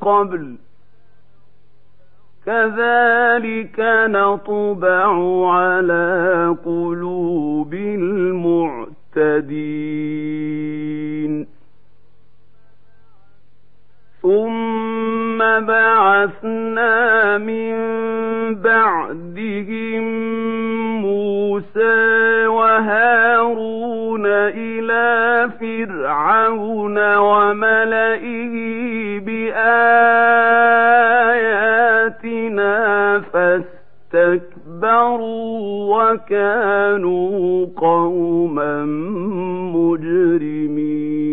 قبل 0.00 0.54
كذلك 2.46 3.80
نطبع 4.08 5.06
على 5.50 6.56
قلوب 6.64 7.74
المعتدين 7.74 8.96
ثم 14.26 15.38
بعثنا 15.38 17.38
من 17.38 17.74
بعدهم 18.54 20.04
موسى 21.00 22.46
وهارون 22.46 24.26
إلى 24.26 25.50
فرعون 25.60 27.16
وملئه 27.16 28.54
بآياتنا 29.20 29.66
فاستكبروا 34.12 35.16
وكانوا 35.96 37.66
قوما 37.76 38.84
مجرمين 39.74 41.25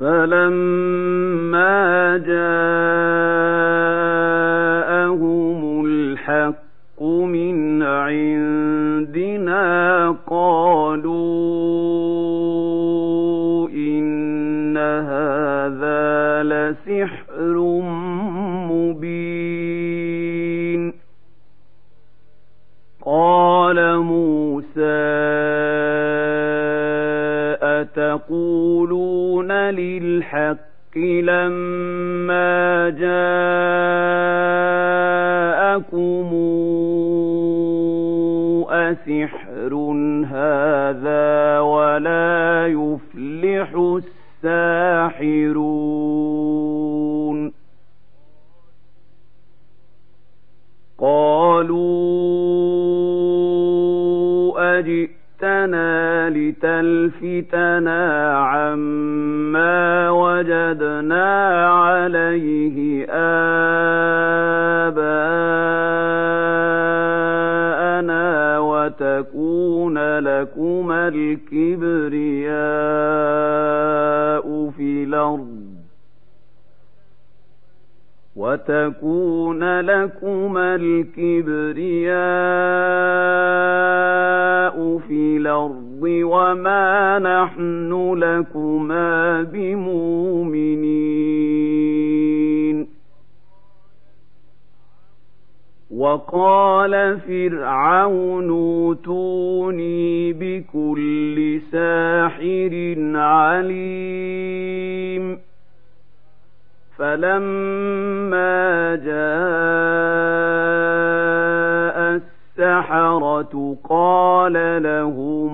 فلما 0.00 1.76
جاءهم 2.16 2.78
الحق 5.86 6.67
أتقولون 27.96 29.52
للحق 29.52 30.98
لما 30.98 32.90
جاءكم 32.90 33.48
أسحر 38.70 39.74
هذا 40.30 41.60
ولا 41.60 42.66
يفلح 42.66 44.00
الساحرون 44.44 45.58
قالوا 50.98 52.08
أجئ 54.78 55.17
لتلفتنا 56.28 58.02
عما 58.38 60.10
وجدنا 60.10 61.26
عليه 61.72 63.06
آباءنا 67.28 68.58
وتكون 68.58 70.18
لكما 70.18 71.08
الكبرياء 71.08 72.58
في 74.76 75.04
الأرض 75.04 75.58
وتكون 78.36 79.80
لكما 79.80 80.74
الكبرياء 83.28 84.98
في 85.08 85.36
الأرض 85.36 85.77
وما 86.04 87.18
نحن 87.18 88.14
لكما 88.14 89.42
بمؤمنين. 89.42 90.98
وقال 95.90 97.20
فرعون 97.20 98.50
اوتوني 98.50 100.32
بكل 100.32 101.60
ساحر 101.72 102.94
عليم. 103.14 104.18
فلما 106.98 108.94
جاء 109.04 110.38
السحرة 112.58 113.76
قال 113.88 114.82
لهم 114.82 115.52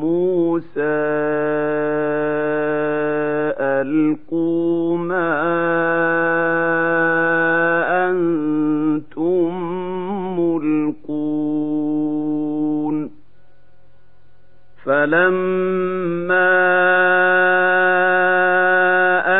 موسى 0.00 0.80
ألقوا 3.60 4.98
ما 4.98 5.32
أنتم 8.10 9.50
ملقون. 10.40 11.76
فلما 14.84 15.56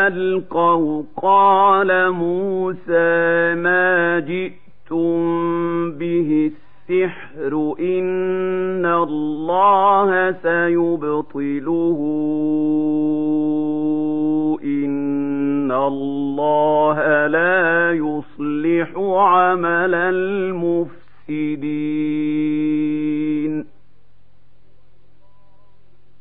ألقوا 0.07 1.03
قال 1.17 2.11
موسى 2.11 3.55
ما 3.55 4.19
جئتم 4.19 5.91
به 5.91 6.51
السحر 6.89 7.75
إن 7.79 8.85
الله 8.85 10.31
سيبطله. 10.31 11.99
إن 14.63 15.71
الله 15.71 17.27
لا 17.27 17.91
يصلح 17.91 18.97
عمل 18.97 19.95
المفسدين. 19.95 20.87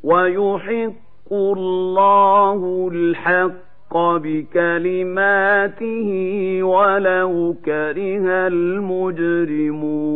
ويحق 0.05 1.33
الله 1.33 2.91
الحق 2.93 3.66
بكلماته 4.25 6.09
ولو 6.63 7.55
كره 7.65 8.47
المجرمون 8.47 10.07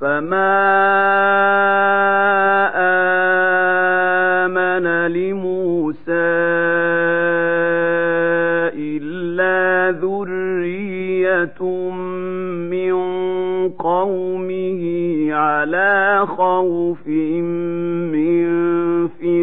فما 0.00 0.70
آمن 4.46 4.86
لموسى 5.12 6.30
إلا 8.76 9.98
ذرية 10.00 11.62
من 12.70 12.94
قومه 13.68 14.82
على 15.32 16.26
خوف 16.26 17.06
من 17.06 18.79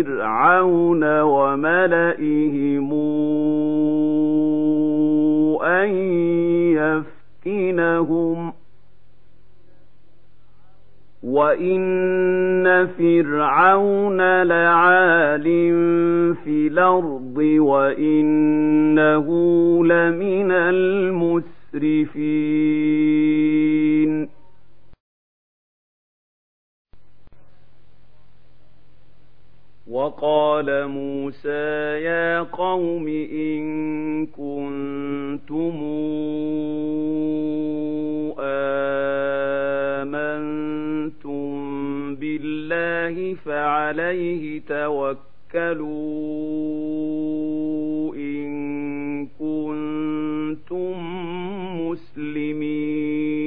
فرعون 0.03 1.03
وملئهم 1.21 2.93
أن 5.63 5.89
يفتنهم 7.45 8.53
وإن 11.23 12.87
فرعون 12.97 14.43
لعال 14.43 15.43
في 16.43 16.67
الأرض 16.67 17.37
وإنه 17.57 19.27
لمن 19.85 20.51
المسرفين 23.57 24.36
وقال 29.97 30.87
موسى 30.87 31.65
يا 32.05 32.41
قوم 32.41 33.07
إن 33.07 34.25
كنتم 34.25 35.75
آمنتم 39.99 41.45
بالله 42.15 43.33
فعليه 43.45 44.61
توكلوا 44.61 45.87
إن 48.15 49.27
كنتم 49.39 50.93
مسلمين. 51.81 53.46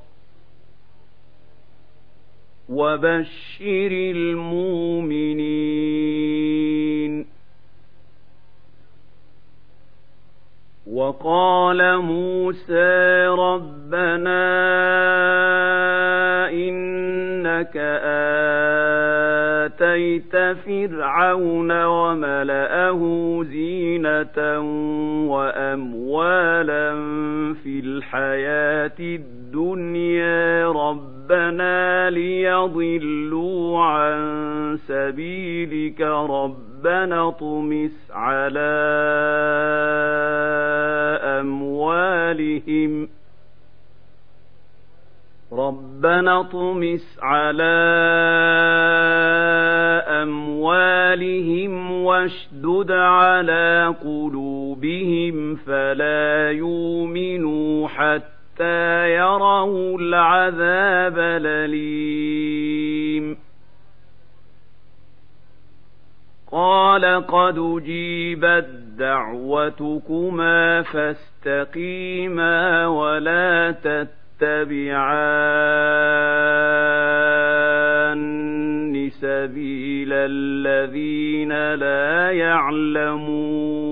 وبشر 2.71 3.91
المؤمنين. 3.91 5.81
وقال 10.91 11.97
موسى 11.97 13.27
ربنا 13.27 14.41
إنك 16.49 17.77
آتيت 19.65 20.35
فرعون 20.65 21.83
وملأه 21.85 23.01
زينة 23.43 24.59
وأموالا 25.27 26.93
في 27.63 27.79
الحياة 27.79 28.99
الدنيا 28.99 30.67
رب 30.71 31.10
ربنا 31.31 32.09
ليضلوا 32.09 33.79
عن 33.79 34.77
سبيلك 34.87 36.01
ربنا 36.01 37.27
اطمس 37.27 38.11
على 38.11 38.71
أموالهم 41.39 43.09
ربنا 45.51 46.39
اطمس 46.39 47.19
على 47.21 47.77
أموالهم 50.23 51.91
واشدد 51.91 52.91
على 52.91 53.95
قلوبهم 54.03 55.55
فلا 55.55 56.51
يؤمنوا 56.51 57.87
حتى 57.87 58.30
حتى 58.61 59.15
يروا 59.15 59.99
العذاب 59.99 61.17
الأليم 61.17 63.37
قال 66.51 67.27
قد 67.27 67.57
أجيبت 67.57 68.69
دعوتكما 68.97 70.81
فاستقيما 70.81 72.87
ولا 72.87 73.71
تتبعان 73.71 74.11
سبيل 79.09 80.13
الذين 80.13 81.73
لا 81.73 82.31
يعلمون 82.31 83.91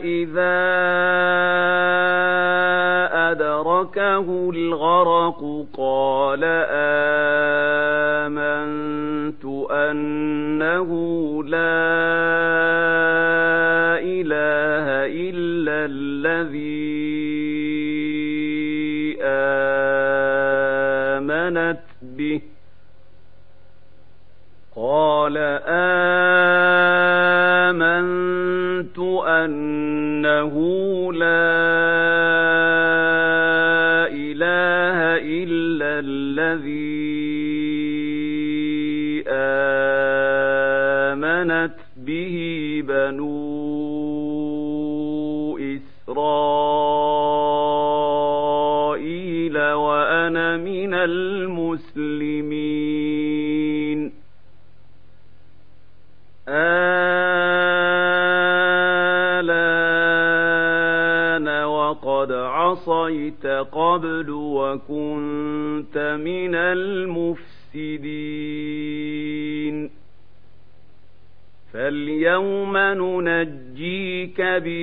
إذا 0.00 0.60
أدركه 3.30 4.50
الغرق 4.50 5.66
قال 5.76 6.40
آمنت 8.24 9.09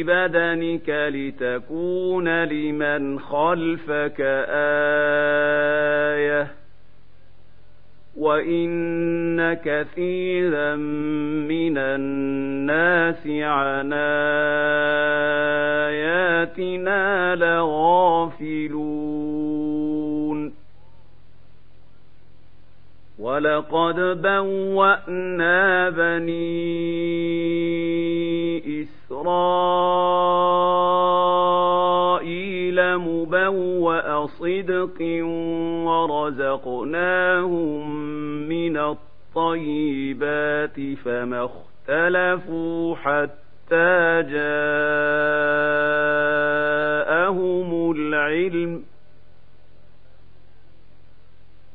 ببدنك 0.03 0.89
لتكون 0.89 2.43
لمن 2.43 3.19
خلفك 3.19 4.21
إيه 4.49 6.47
وان 8.17 9.53
كثيرا 9.53 10.75
من 10.75 11.77
الناس 11.77 13.27
عن 13.27 13.93
اياتنا 16.37 17.35
لغافلون 17.35 18.97
ولقد 23.19 23.95
بوانا 24.21 25.89
بني 25.89 27.76
ورزقناهم 36.11 37.99
من 38.49 38.77
الطيبات 38.77 40.79
فما 41.05 41.45
اختلفوا 41.45 42.95
حتى 42.95 44.23
جاءهم 44.31 44.51
العلم 47.91 48.83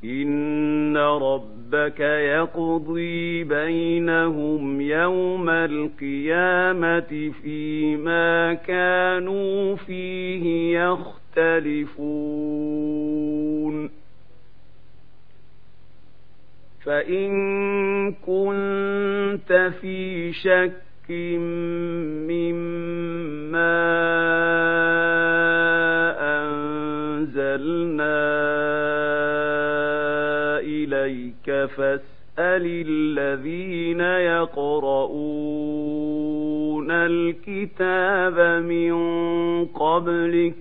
إن 0.05 0.97
رب 0.97 1.63
ربك 1.73 2.01
يقضي 2.01 3.45
بينهم 3.45 4.81
يوم 4.81 5.49
القيامة 5.49 7.33
فيما 7.43 8.55
كانوا 8.55 9.77
فيه 9.77 10.79
يختلفون 10.79 11.83
فإن 16.85 17.33
كنت 18.13 19.73
في 19.81 20.33
شك 20.33 20.73
مما 22.29 22.73
فاسأل 31.77 32.65
الذين 32.89 34.01
يقرؤون 34.01 35.43
الكتاب 36.91 38.63
من 38.65 38.95
قبلك 39.67 40.55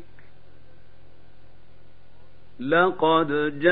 لقد 2.69 3.27
جاءك 3.59 3.71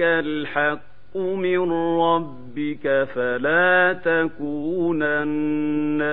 الحق 0.00 1.16
من 1.16 1.72
ربك 2.00 3.08
فلا 3.14 3.92
تكونن 4.04 5.22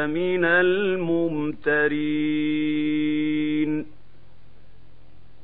من 0.09 0.45
الممترين. 0.45 1.59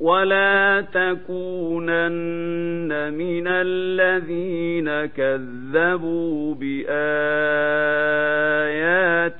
ولا 0.06 0.86
تكونن 0.94 1.94
من 3.14 3.48
الذين 3.48 5.06
كذبوا 5.06 6.56
بايات 6.56 6.96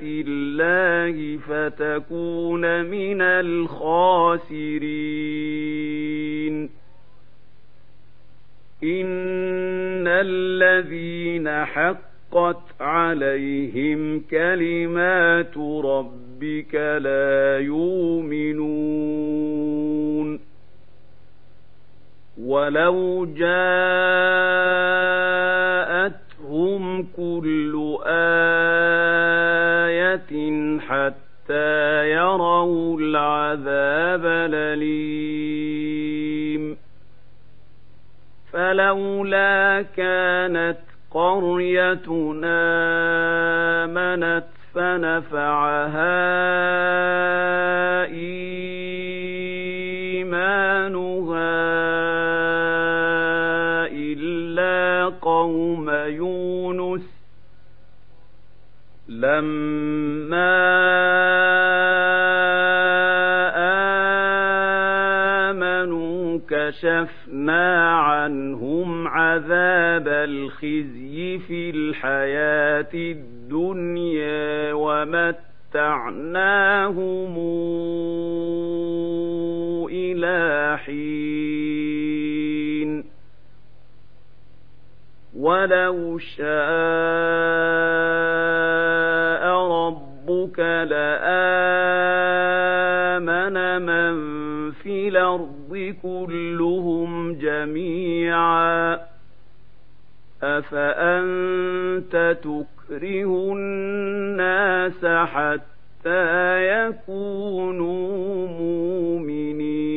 الله 0.02 1.38
فتكون 1.38 2.86
من 2.86 3.22
الخاسرين 3.22 4.56
ان 8.84 10.08
الذين 10.08 11.50
حقت 11.66 12.82
عليهم 12.82 14.20
كلمات 14.20 15.58
ربك 15.58 16.76
لا 16.76 17.60
يؤمنون 17.60 19.16
ولو 22.38 23.26
جاءتهم 23.26 23.64
كل 27.18 27.98
آية 28.06 28.36
حتى 30.80 32.10
يروا 32.12 33.00
العذاب 33.00 34.26
الأليم 34.26 35.86
فلولا 38.54 39.86
كانت 39.98 40.78
قريتنا 41.12 42.56
آمنت 43.86 44.46
فنفعها 44.74 46.16
إيمانها 50.56 51.45
لما 59.22 60.56
آمنوا 65.50 66.40
كشفنا 66.50 67.92
عنهم 68.00 69.08
عذاب 69.08 70.08
الخزي 70.08 71.40
في 71.40 71.70
الحياة 71.70 72.94
الدنيا 72.94 74.74
ومتعناهم 74.74 76.26
إلى 79.90 80.78
حين. 80.86 81.46
ولو 85.38 86.18
شاء 86.18 87.65
جميعا. 97.40 99.00
أفأنت 100.44 102.38
تكره 102.44 103.54
الناس 103.54 105.06
حتى 105.06 106.68
يكونوا 106.68 108.48
مؤمنين؟ 108.48 109.96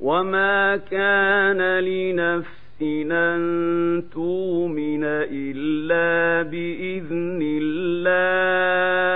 وما 0.00 0.76
كان 0.76 1.78
لنفس 1.78 2.56
أن 3.12 4.02
تؤمن 4.14 5.04
إلا 5.30 6.42
بإذن 6.50 7.40
الله. 7.42 9.15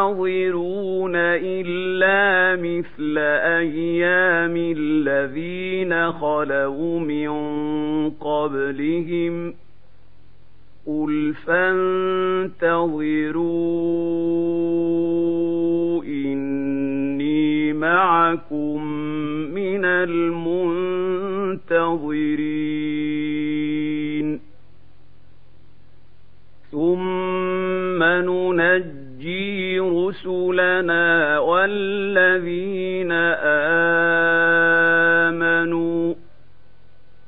ينتظرون 0.00 1.12
إلا 1.16 2.56
مثل 2.56 3.18
أيام 3.58 4.56
الذين 4.56 6.12
خلوا 6.12 7.00
من 7.00 7.30
قبلهم 8.10 9.50
ۖ. 9.50 9.54
قل 10.86 11.34
فانتظروا 11.46 12.44
إني 16.04 17.72
معكم 17.72 18.84
من 19.54 19.84
المنتظرين 19.84 20.80
ثم 26.70 28.02
ننجي 28.02 29.80
رسلنا 30.20 31.38
والذين 31.38 33.12
آمنوا 35.32 36.14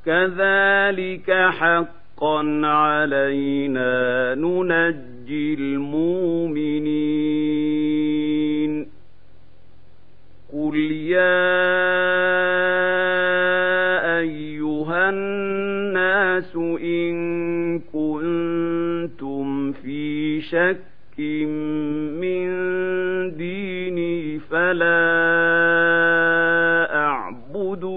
كذلك 0.06 1.30
حق 1.30 2.02
حقا 2.22 2.66
علينا 2.66 4.34
ننجي 4.34 5.54
المؤمنين. 5.54 6.92
قل 10.52 10.76
يا 10.76 11.42
أيها 14.18 15.10
الناس 15.10 16.56
إن 16.56 17.80
كنتم 17.80 19.72
في 19.72 20.40
شك 20.40 20.78
فلا 24.72 25.12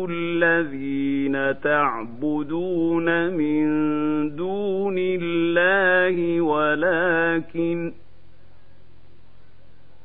الذين 0.10 1.62
تعبدون 1.62 3.34
من 3.34 3.66
دون 4.36 4.96
الله 4.98 6.42
ولكن 6.42 7.94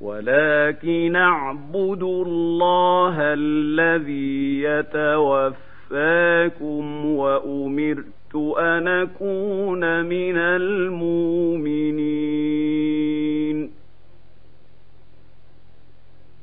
ولكن 0.00 1.16
اعبدوا 1.16 2.24
الله 2.24 3.16
الذي 3.18 4.62
يتوفاكم 4.62 5.56
وأمرت 7.06 8.34
أن 8.58 8.88
أكون 8.88 10.04
من 10.04 10.36
المؤمنين. 10.36 12.00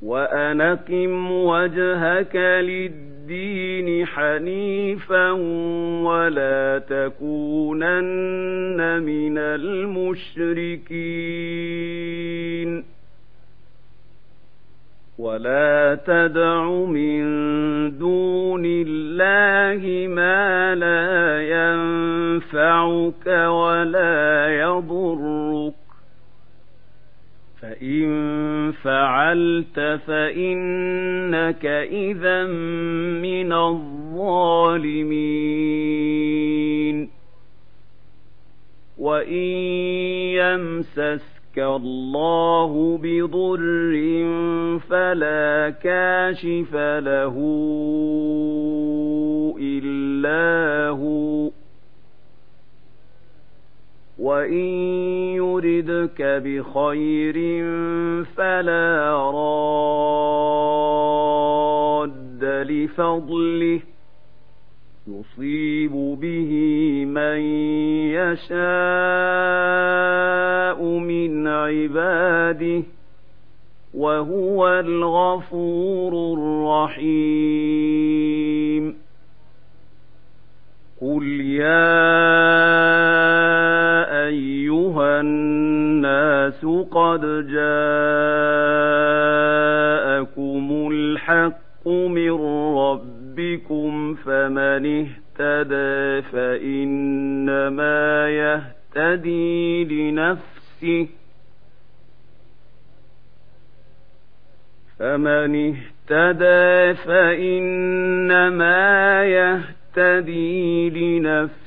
وأن 0.08 0.62
أقم 0.62 1.32
وجهك 1.32 2.36
للدين 2.36 4.05
حنيفا 4.05 5.32
ولا 6.01 6.82
تكونن 6.89 7.99
من 9.03 9.38
المشركين. 9.38 10.88
ولا 15.18 15.99
تدع 16.05 16.70
من 16.70 17.24
دون 17.97 18.64
الله 18.66 20.08
ما 20.08 20.76
لا 20.76 21.41
ينفعك 21.41 23.28
ولا 23.47 24.47
يضرك. 24.60 25.77
فإن 27.68 28.72
فعلت 28.72 29.80
فإنك 30.07 31.65
إذا 31.65 32.43
من 33.22 33.53
الظالمين 33.53 33.97
وإن 38.97 39.34
يمسس 40.39 41.38
الله 41.57 42.99
بضر 43.03 43.93
فلا 44.89 45.70
كاشف 45.70 46.76
له 46.76 47.36
إلا 49.59 50.89
هو 50.89 51.49
وإن 54.20 54.65
يردك 55.36 56.22
بخير 56.22 57.63
فلا 58.36 59.13
راد 60.88 62.43
لفضله 62.43 63.80
يصيب 65.07 65.91
به 66.22 66.51
من 67.05 67.39
يشاء 68.18 68.68
من 70.84 71.47
عباده 71.47 72.84
وهو 73.93 74.68
الغفور 74.70 76.34
الرحيم 76.97 78.07
قل 81.01 81.41
يا 81.41 82.28
ايها 84.28 85.22
الناس 85.22 86.66
قد 86.92 87.22
جاءكم 87.48 87.68
الحق 90.92 91.88
من 91.88 92.32
ربكم 92.78 94.16
فمن 94.16 95.08
اهتدى 95.40 96.22
فإنما 96.32 98.00
يهتدي 98.30 99.84
لنفسه 99.84 101.08
فمن 105.00 105.76
اهتدى 106.10 106.94
فإنما 107.04 108.76
يهتدي 109.26 110.90
لنفسه 110.90 111.66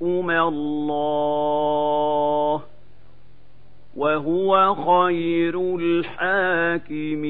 يحكم 0.00 0.30
الله 0.30 1.82
وهو 3.96 4.74
خير 4.74 5.76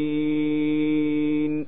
الحاكمين 0.05 1.67